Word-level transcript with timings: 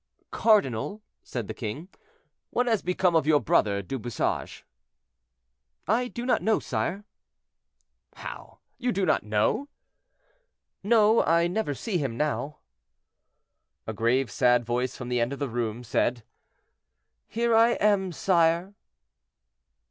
"Cardinal," 0.31 1.03
said 1.21 1.47
the 1.47 1.53
king, 1.53 1.87
"what 2.49 2.65
has 2.65 2.81
become 2.81 3.15
of 3.15 3.27
your 3.27 3.39
brother, 3.39 3.83
Du 3.83 3.99
Bouchage?" 3.99 4.63
"I 5.87 6.07
do 6.07 6.25
not 6.25 6.41
know, 6.41 6.57
sire." 6.57 7.03
"How! 8.15 8.57
you 8.79 8.91
do 8.91 9.05
not 9.05 9.21
know?" 9.21 9.67
"No; 10.81 11.21
I 11.21 11.45
never 11.45 11.75
see 11.75 11.99
him, 11.99 12.17
now." 12.17 12.57
A 13.85 13.93
grave, 13.93 14.31
sad 14.31 14.65
voice 14.65 14.97
from 14.97 15.07
the 15.09 15.21
end 15.21 15.33
of 15.33 15.37
the 15.37 15.47
room 15.47 15.83
said, 15.83 16.23
"Here 17.27 17.53
I 17.53 17.73
am, 17.73 18.11
sire." 18.11 18.73